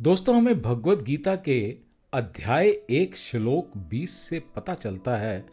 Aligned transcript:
दोस्तों, 0.00 0.36
हमें 0.36 0.62
भगवत 0.62 0.98
गीता 0.98 1.36
के 1.36 1.76
अध्याय 2.14 2.68
एक, 2.68 3.16
श्लोक 3.16 3.76
20 3.76 4.10
से 4.10 4.40
पता 4.40 4.74
चलता 4.74 5.16
है 5.16 5.46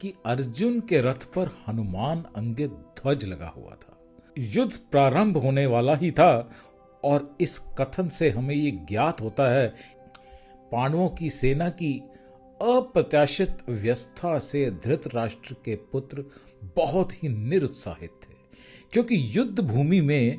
कि 0.00 0.14
अर्जुन 0.26 0.80
के 0.80 1.00
रथ 1.00 1.24
पर 1.24 1.64
हनुमान 1.68 2.24
अंगे 2.36 2.68
ध्वज 2.68 3.24
लगा 3.24 3.48
हुआ 3.48 3.70
था। 3.70 3.98
युद्ध 4.38 4.76
प्रारंभ 4.90 5.36
होने 5.36 5.66
वाला 5.66 5.94
ही 5.94 6.10
था 6.10 6.50
और 7.04 7.36
इस 7.40 7.58
कथन 7.58 8.08
से 8.08 8.30
हमें 8.30 8.54
ये 8.54 8.70
ज्ञात 8.70 9.20
होता 9.20 9.52
है, 9.52 9.74
पांडवों 10.72 11.08
की 11.08 11.30
सेना 11.30 11.68
की 11.68 12.02
अप्रत्याशित 12.62 13.56
व्यवस्था 13.68 14.38
से 14.38 14.70
धृतराष्ट्र 14.70 15.54
के 15.64 15.76
पुत्र 15.76 16.24
बहुत 16.76 17.12
ही 17.12 17.28
निरुत्साहित 17.28 18.10
थे। 18.10 18.34
क्योंकि 18.92 19.26
युद्ध 19.30 19.60
भूमि 19.60 20.00
में 20.00 20.38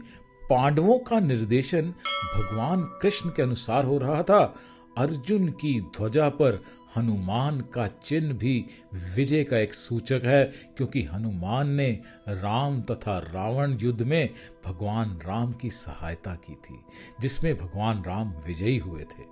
पांडवों 0.51 0.99
का 0.99 1.19
निर्देशन 1.19 1.93
भगवान 2.35 2.81
कृष्ण 3.01 3.29
के 3.29 3.41
अनुसार 3.41 3.85
हो 3.85 3.97
रहा 3.97 4.23
था। 4.23 4.55
अर्जुन 4.97 5.47
की 5.47 5.81
ध्वजा 5.81 6.29
पर 6.29 6.63
हनुमान 6.97 7.61
का 7.61 7.87
चिन्ह 7.87 8.33
भी 8.33 8.65
विजय 9.15 9.43
का 9.43 9.57
एक 9.57 9.73
सूचक 9.73 10.21
है, 10.25 10.43
क्योंकि 10.77 11.03
हनुमान 11.03 11.69
ने 11.69 12.01
राम 12.27 12.81
तथा 12.81 13.17
रावण 13.19 13.77
युद्ध 13.81 14.01
में 14.01 14.29
भगवान 14.65 15.19
राम 15.25 15.53
की 15.53 15.69
सहायता 15.69 16.35
की 16.35 16.53
थी, 16.53 16.79
जिसमें 17.21 17.57
भगवान 17.57 18.03
राम 18.03 18.29
विजयी 18.47 18.77
हुए 18.77 19.01
थे। 19.01 19.23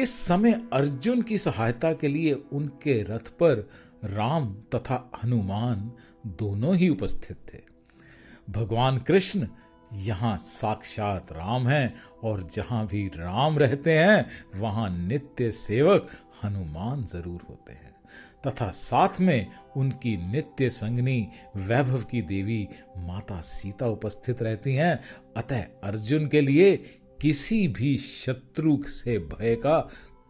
इस 0.00 0.26
समय 0.26 0.52
अर्जुन 0.72 1.22
की 1.22 1.38
सहायता 1.38 1.92
के 1.92 2.08
लिए 2.08 2.32
उनके 2.52 3.02
रथ 3.02 3.30
पर 3.40 3.70
राम 4.04 4.54
तथा 4.54 5.10
हनुमान 5.24 5.92
दोनों 6.26 6.76
ही 6.76 6.88
उपस्थित 6.88 7.36
थे। 7.54 7.58
भगवान 8.50 8.98
कृष्ण 8.98 9.46
यहाँ 9.92 10.36
साक्षात 10.38 11.32
राम 11.32 11.68
हैं 11.68 11.94
और 12.24 12.48
जहाँ 12.54 12.86
भी 12.86 13.06
राम 13.08 13.58
रहते 13.58 13.98
हैं, 13.98 14.26
वहाँ 14.56 14.88
नित्य 14.98 15.50
सेवक 15.50 16.08
हनुमान 16.44 17.04
ज़रूर 17.04 17.40
होते 17.50 17.72
हैं। 17.72 17.90
तथा 18.46 18.70
साथ 18.70 19.20
में 19.20 19.46
उनकी 19.76 20.16
नित्य 20.32 20.70
संगनी 20.70 21.28
वैभव 21.56 22.02
की 22.02 22.22
देवी 22.22 22.66
माता 22.98 23.40
सीता 23.40 23.86
उपस्थित 23.86 24.42
रहती 24.42 24.74
हैं। 24.74 24.98
अतः 25.36 25.62
अर्जुन 25.84 26.26
के 26.28 26.40
लिए 26.40 26.76
किसी 27.20 27.66
भी 27.68 27.96
शत्रु 27.96 28.76
से 28.84 29.18
भय 29.18 29.54
का 29.56 29.78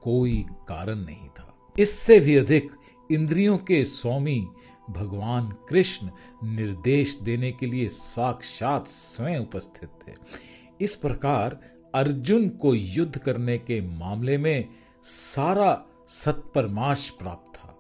कोई 0.03 0.45
कारण 0.69 0.99
नहीं 0.99 1.29
था। 1.29 1.55
इससे 1.77 2.21
भी 2.21 2.37
अधिक 2.37 2.71
इंद्रियों 3.11 3.57
के 3.59 3.85
स्वामी 3.85 4.45
भगवान 4.91 5.57
कृष्ण 5.69 6.11
निर्देश 6.45 7.19
देने 7.23 7.53
के 7.53 7.67
लिए 7.67 7.89
साक्षात 7.89 8.87
स्वयं 8.87 9.39
उपस्थित 9.39 9.89
थे। 10.09 10.13
इस 10.81 10.95
प्रकार 10.95 11.61
अर्जुन 11.95 12.49
को 12.49 12.75
युद्ध 12.75 13.19
करने 13.19 13.59
के 13.59 13.81
मामले 13.81 14.39
में 14.39 14.69
सारा 15.05 15.85
सत्परमाश 16.09 17.11
प्राप्त 17.11 17.59
था। 17.59 17.77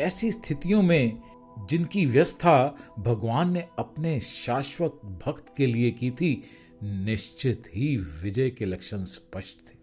ऐसी 0.00 0.32
स्थितियों 0.32 0.82
में 0.82 1.22
जिनकी 1.70 2.06
व्यवस्था 2.06 2.78
भगवान 2.98 3.52
ने 3.52 3.68
अपने 3.78 4.20
शाश्वत 4.20 5.00
भक्त 5.26 5.54
के 5.56 5.66
लिए 5.66 5.90
की 5.90 6.10
थी, 6.10 6.44
निश्चित 6.82 7.62
ही 7.74 7.96
विजय 7.96 8.50
के 8.50 8.64
लक्षण 8.64 9.04
स्पष्ट 9.04 9.70
थे। 9.70 9.78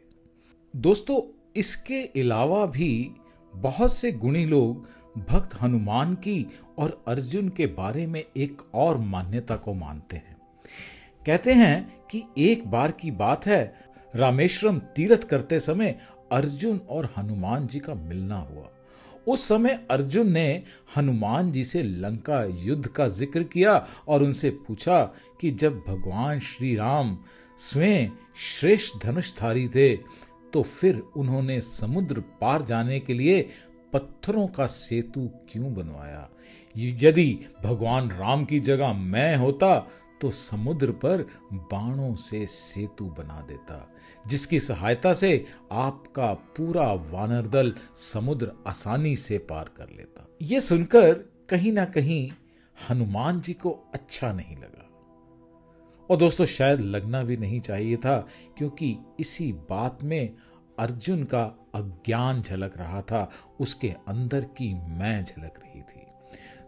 दोस्तों, 0.75 1.51
इसके 1.55 2.21
अलावा 2.21 2.65
भी 2.65 3.11
बहुत 3.55 3.93
से 3.93 4.11
गुणी 4.11 4.45
लोग 4.45 4.87
भक्त 5.17 5.61
हनुमान 5.61 6.13
की 6.15 6.45
और 6.79 7.03
अर्जुन 7.07 7.49
के 7.49 7.65
बारे 7.67 8.05
में 8.07 8.23
एक 8.37 8.61
और 8.75 8.97
मान्यता 8.97 9.55
को 9.55 9.73
मानते 9.73 10.17
हैं। 10.17 10.37
कहते 11.25 11.53
हैं 11.53 12.05
कि 12.11 12.23
एक 12.37 12.67
बार 12.67 12.91
की 12.91 13.11
बात 13.11 13.45
है, 13.45 13.75
रामेश्वरम 14.13 14.79
तीर्थ 14.95 15.23
करते 15.23 15.59
समय 15.59 15.99
अर्जुन 16.31 16.77
और 16.89 17.13
हनुमान 17.17 17.67
जी 17.67 17.79
का 17.79 17.93
मिलना 17.93 18.37
हुआ। 18.39 18.69
उस 19.27 19.47
समय 19.47 19.79
अर्जुन 19.91 20.31
ने 20.31 20.63
हनुमान 20.97 21.51
जी 21.51 21.63
से 21.63 21.81
लंका 21.83 22.43
युद्ध 22.43 22.87
का 22.87 23.07
ज़िक्र 23.07 23.43
किया 23.43 23.75
और 24.07 24.23
उनसे 24.23 24.49
पूछा 24.67 25.01
कि 25.41 25.51
जब 25.51 25.83
भगवान 25.87 26.39
श्री 26.39 26.75
राम 26.75 27.17
स्वयं 27.59 28.09
श्रेष्ठ 28.37 29.03
धनुषधारी 29.03 29.67
थे 29.67 29.95
तो 30.53 30.61
फिर 30.61 31.01
उन्होंने 31.17 31.59
समुद्र 31.61 32.19
पार 32.41 32.61
जाने 32.61 32.99
के 32.99 33.13
लिए 33.13 33.41
पत्थरों 33.93 34.47
का 34.47 34.65
सेतु 34.65 35.29
क्यों 35.51 35.73
बनवाया? 35.75 36.29
यदि 36.77 37.39
भगवान 37.63 38.09
राम 38.09 38.45
की 38.45 38.59
जगह 38.59 38.93
मैं 38.93 39.35
होता 39.35 39.87
तो 40.21 40.29
समुद्र 40.31 40.91
पर 40.91 41.21
बाणों 41.53 42.15
से 42.15 42.45
सेतु 42.45 43.05
बना 43.05 43.41
देता, 43.41 43.93
जिसकी 44.27 44.59
सहायता 44.59 45.13
से 45.13 45.45
आपका 45.71 46.33
पूरा 46.33 46.93
वानर 46.93 47.47
दल 47.47 47.73
समुद्र 48.13 48.51
आसानी 48.67 49.15
से 49.15 49.37
पार 49.37 49.69
कर 49.77 49.87
लेता। 49.97 50.27
ये 50.41 50.61
सुनकर 50.61 51.13
कहीं 51.49 51.71
ना 51.71 51.85
कहीं 51.85 52.31
हनुमान 52.89 53.41
जी 53.41 53.53
को 53.53 53.69
अच्छा 53.93 54.33
नहीं 54.33 54.57
लगा। 54.57 54.85
और 56.09 56.17
दोस्तों, 56.17 56.45
शायद 56.45 56.79
लगना 56.79 57.23
भी 57.23 57.37
नहीं 57.37 57.61
चाहिए 57.61 57.97
था, 57.97 58.27
क्योंकि 58.57 58.97
इसी 59.19 59.51
बात 59.53 60.03
में 60.03 60.33
अर्जुन 60.79 61.23
का 61.23 61.43
अज्ञान 61.75 62.41
झलक 62.41 62.77
रहा 62.77 63.01
था, 63.01 63.29
उसके 63.59 63.95
अंदर 64.07 64.41
की 64.41 64.73
मैं 64.73 65.25
झलक 65.25 65.53
रही 65.65 65.81
थी। 65.81 66.05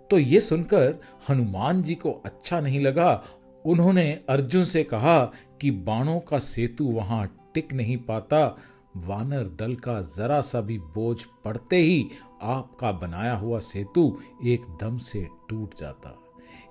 तो 0.09 0.19
ये 0.19 0.39
सुनकर 0.39 0.95
हनुमान 1.29 1.83
जी 1.83 1.95
को 1.95 2.11
अच्छा 2.11 2.59
नहीं 2.59 2.81
लगा। 2.81 3.23
उन्होंने 3.65 4.19
अर्जुन 4.29 4.65
से 4.65 4.83
कहा 4.83 5.19
कि 5.61 5.71
बाणों 5.71 6.19
का 6.19 6.39
सेतु 6.39 6.85
वहाँ 6.85 7.37
टिक 7.53 7.73
नहीं 7.73 7.97
पाता। 7.97 8.57
वानर 8.97 9.43
दल 9.43 9.75
का 9.75 10.01
जरा 10.01 10.41
सा 10.41 10.61
भी 10.61 10.77
बोझ 10.79 11.23
पड़ते 11.45 11.75
ही 11.75 12.07
आपका 12.41 12.91
बनाया 12.91 13.33
हुआ 13.33 13.59
सेतु 13.59 14.19
एकदम 14.45 14.97
से 14.97 15.27
टूट 15.49 15.79
जाता। 15.79 16.17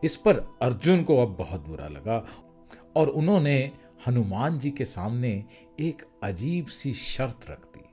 इस 0.04 0.16
पर 0.16 0.36
अर्जुन 0.62 1.02
को 1.02 1.18
अब 1.22 1.36
बहुत 1.38 1.66
बुरा 1.68 1.88
लगा 1.88 2.24
और 2.96 3.08
उन्होंने 3.08 3.72
हनुमान 4.06 4.58
जी 4.58 4.70
के 4.70 4.84
सामने 4.84 5.44
एक 5.80 6.02
अजीब 6.22 6.66
सी 6.66 6.92
शर्त 6.94 7.50
रख 7.50 7.64
दी। 7.66 7.84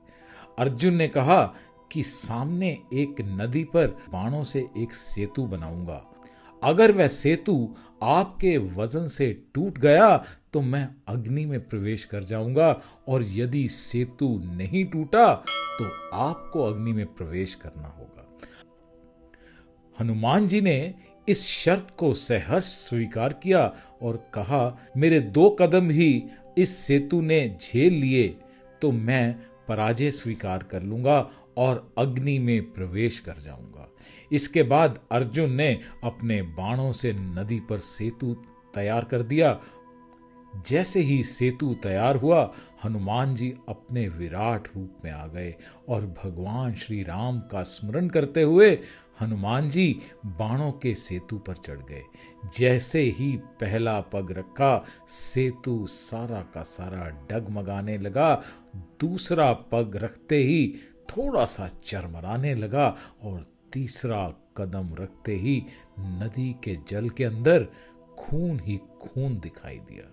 अर्जुन 0.58 0.94
ने 0.94 1.08
कहा 1.08 1.42
कि 1.92 2.02
सामने 2.02 2.68
एक 2.94 3.20
नदी 3.20 3.64
पर 3.64 3.86
बाणों 4.10 4.42
से 4.44 4.66
एक 4.78 4.94
सेतु 4.94 5.42
बनाऊँगा। 5.46 6.04
अगर 6.62 6.92
वह 6.92 7.08
सेतु 7.08 7.56
आपके 8.02 8.56
वज़न 8.58 9.06
से 9.08 9.32
टूट 9.54 9.78
गया 9.78 10.16
तो 10.52 10.60
मैं 10.60 10.88
अग्नि 11.08 11.44
में 11.46 11.60
प्रवेश 11.68 12.04
कर 12.04 12.24
जाऊँगा 12.24 12.70
और 13.08 13.24
यदि 13.28 13.66
सेतु 13.68 14.28
नहीं 14.46 14.84
टूटा 14.84 15.32
तो 15.78 15.90
आपको 16.16 16.64
अग्नि 16.64 16.92
में 16.92 17.06
प्रवेश 17.06 17.54
करना 17.54 17.88
होगा। 17.88 18.26
हनुमान 19.96 20.48
जी 20.48 20.60
ने 20.60 20.94
इस 21.28 21.46
शर्त 21.46 21.94
को 21.98 22.12
सहर्ष 22.14 22.64
स्वीकार 22.64 23.32
किया 23.32 23.60
और 24.02 24.16
कहा, 24.34 24.78
मेरे 24.96 25.20
दो 25.20 25.48
कदम 25.50 25.90
ही 25.90 26.24
इस 26.58 26.76
सेतु 26.76 27.20
ने 27.20 27.56
झेल 27.62 27.94
लिए 27.94 28.28
तो 28.82 28.92
मैं 28.92 29.34
पराजय 29.68 30.10
स्वीकार 30.10 30.62
कर 30.62 30.82
लूँगा 30.82 31.18
और 31.56 31.94
अग्नि 31.98 32.38
में 32.38 32.72
प्रवेश 32.72 33.18
कर 33.18 33.40
जाऊँगा। 33.44 33.88
इसके 34.32 34.62
बाद 34.62 34.98
अर्जुन 35.12 35.52
ने 35.52 35.72
अपने 36.04 36.42
बाणों 36.42 36.92
से 36.92 37.12
नदी 37.12 37.60
पर 37.60 37.78
सेतु 37.78 38.34
तैयार 38.74 39.04
कर 39.04 39.22
दिया। 39.22 39.58
जैसे 40.68 41.00
ही 41.00 41.22
सेतु 41.24 41.74
तैयार 41.74 42.16
हुआ, 42.16 42.54
हनुमान 42.84 43.34
जी 43.34 43.54
अपने 43.68 44.08
विराट 44.08 44.68
रूप 44.76 45.00
में 45.04 45.10
आ 45.10 45.26
गए 45.26 45.54
और 45.88 46.06
भगवान 46.24 46.74
श्री 46.74 47.02
राम 47.02 47.40
का 47.40 47.62
स्मरण 47.62 48.08
करते 48.08 48.42
हुए 48.42 48.70
हनुमान 49.20 49.70
जी 49.70 50.00
बाणों 50.26 50.72
के 50.72 50.94
सेतु 50.94 51.38
पर 51.38 51.56
चढ़ 51.56 51.78
गए। 51.78 52.02
जैसे 52.58 53.00
ही 53.00 53.36
पहला 53.60 54.00
पग 54.00 54.32
रखा, 54.32 54.84
सेतु 55.08 55.86
सारा 55.86 56.42
का 56.54 56.62
सारा 56.62 57.08
डगमगाने 57.30 57.98
लगा। 57.98 58.34
दूसरा 58.76 59.52
पग 59.52 59.96
रखते 59.96 60.36
ही 60.36 60.74
थोड़ा 61.10 61.44
सा 61.44 61.68
चरमराने 61.84 62.54
लगा 62.54 62.96
और 63.22 63.46
तीसरा 63.72 64.26
कदम 64.56 64.94
रखते 64.94 65.36
ही 65.36 65.62
नदी 66.00 66.56
के 66.64 66.76
जल 66.88 67.08
के 67.08 67.24
अंदर 67.24 67.66
खून 68.18 68.60
ही 68.60 68.76
खून 68.76 69.38
दिखाई 69.38 69.78
दिया। 69.78 70.12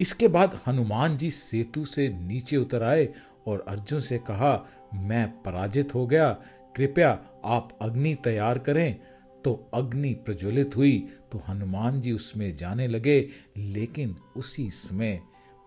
इसके 0.00 0.28
बाद 0.28 0.60
हनुमान 0.66 1.16
जी 1.16 1.30
सेतु 1.30 1.84
से 1.84 2.08
नीचे 2.08 2.56
उतर 2.56 2.82
आए 2.82 3.08
और 3.46 3.64
अर्जुन 3.68 4.00
से 4.00 4.18
कहा, 4.18 4.66
मैं 4.94 5.42
पराजित 5.42 5.94
हो 5.94 6.06
गया 6.06 6.36
कृपया 6.76 7.10
आप 7.44 7.78
अग्नि 7.82 8.14
तैयार 8.24 8.58
करें। 8.58 9.00
तो 9.44 9.52
अग्नि 9.74 10.12
प्रज्वलित 10.14 10.76
हुई 10.76 10.98
तो 11.32 11.40
हनुमान 11.48 12.00
जी 12.00 12.12
उसमें 12.12 12.56
जाने 12.56 12.86
लगे, 12.86 13.28
लेकिन 13.56 14.16
उसी 14.36 14.68
समय 14.70 15.20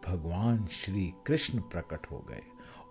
भगवान 0.08 0.66
श्री 0.72 1.14
कृष्ण 1.28 1.60
प्रकट 1.62 2.12
हो 2.12 2.26
गए 2.30 2.42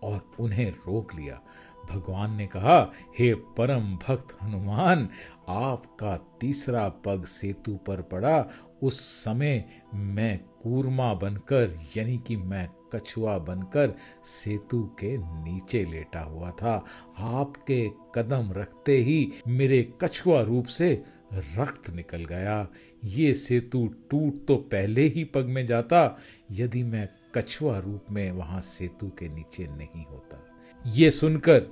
और 0.02 0.30
उन्हें 0.40 0.70
रोक 0.70 1.14
लिया। 1.14 1.40
भगवान 1.90 2.34
ने 2.36 2.46
कहा, 2.46 2.80
हे 3.18 3.34
परम 3.34 3.96
भक्त 3.96 4.36
हनुमान, 4.42 5.08
आपका 5.48 6.16
तीसरा 6.40 6.88
पग 6.88 7.24
सेतु 7.24 7.74
पर 7.86 8.02
पड़ा। 8.02 8.46
उस 8.82 9.00
समय 9.24 9.64
मैं 9.94 10.38
कूरमा 10.62 11.14
बनकर, 11.14 11.76
यानी 11.96 12.18
कि 12.18 12.36
मैं 12.36 12.68
कछुआ 12.94 13.38
बनकर 13.38 13.94
सेतु 14.24 14.82
के 15.00 15.16
नीचे 15.18 15.84
लेटा 15.84 16.20
हुआ 16.20 16.50
था। 16.50 16.84
आपके 17.18 17.88
कदम 18.14 18.52
रखते 18.52 18.96
ही 18.96 19.32
मेरे 19.48 19.82
कछुआ 20.00 20.40
रूप 20.40 20.66
से 20.66 21.04
रक्त 21.34 21.90
निकल 21.90 22.24
गया। 22.24 22.66
ये 23.04 23.32
सेतु 23.34 23.86
टूट 24.10 24.46
तो 24.46 24.56
पहले 24.56 25.06
ही 25.06 25.24
पग 25.24 25.46
में 25.46 25.64
जाता, 25.66 26.18
यदि 26.50 26.82
मैं 26.82 27.08
कछुआ 27.34 27.78
रूप 27.78 28.04
में 28.10 28.30
वहाँ 28.32 28.60
सेतु 28.60 29.08
के 29.08 29.28
नीचे 29.28 29.66
नहीं 29.66 30.04
होता। 30.04 30.47
ये 30.86 31.10
सुनकर 31.10 31.66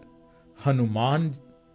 हनुमान 0.66 1.34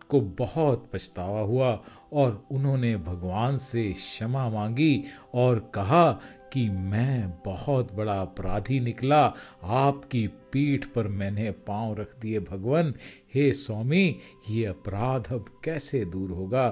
को 0.09 0.21
बहुत 0.21 0.89
पछतावा 0.93 1.41
हुआ 1.41 1.83
और 2.13 2.45
उन्होंने 2.51 2.97
भगवान 2.97 3.57
से 3.57 3.93
क्षमा 3.93 4.49
मांगी 4.49 5.03
और 5.33 5.71
कहा 5.75 6.21
कि 6.53 6.69
मैं 6.69 7.33
बहुत 7.45 7.93
बड़ा 7.93 8.21
अपराधी 8.21 8.79
निकला, 8.79 9.33
आपकी 9.63 10.27
पीठ 10.27 10.85
पर 10.85 11.07
मैंने 11.07 11.51
पाँव 11.51 11.95
रख 11.97 12.19
दिए। 12.19 12.39
भगवान, 12.39 12.95
हे 13.33 13.53
स्वामी, 13.53 14.19
ये 14.49 14.65
अपराध 14.65 15.27
अब 15.27 15.45
कैसे 15.63 16.05
दूर 16.05 16.31
होगा? 16.31 16.69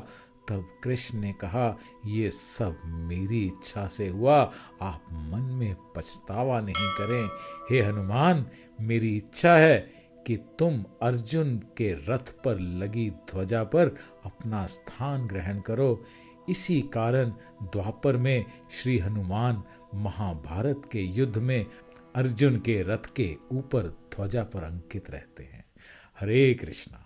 तब 0.50 0.66
कृष्ण 0.84 1.19
ने 1.19 1.34
कहा, 1.34 1.78
ये 2.06 2.30
सब 2.30 2.75
मेरी 2.86 3.46
इच्छा 3.46 3.88
से 3.88 4.07
हुआ, 4.07 4.51
आप 4.81 5.04
मन 5.12 5.42
में 5.42 5.75
पछतावा 5.96 6.62
नहीं 6.62 6.94
करें। 6.98 7.30
हे 7.69 7.81
हनुमान, 7.81 8.46
मेरी 8.81 9.18
इच्छा 9.18 9.56
है 9.56 9.99
कि 10.30 10.38
तुम 10.38 10.86
अर्जुन 11.02 11.58
के 11.58 11.94
रथ 11.94 12.42
पर 12.44 12.60
लगी 12.60 13.10
ध्वजा 13.10 13.64
पर 13.64 13.96
अपना 14.26 14.66
स्थान 14.66 15.28
ग्रहण 15.28 15.60
करो। 15.60 16.04
इसी 16.50 16.81
कारण 16.81 17.30
द्वापर 17.64 18.18
में 18.18 18.46
श्री 18.72 18.98
हनुमान 18.98 19.64
महाभारत 19.96 20.81
के 20.92 21.00
युद्ध 21.00 21.38
में 21.38 21.66
अर्जुन 22.16 22.60
के 22.60 22.81
रथ 22.81 23.16
के 23.16 23.36
ऊपर 23.52 23.84
ध्वजा 23.88 24.44
पर 24.44 24.64
अंकित 24.64 25.12
रहते 25.12 25.44
हैं। 25.44 25.66
हरे 26.20 26.54
कृष्णा। 26.54 27.06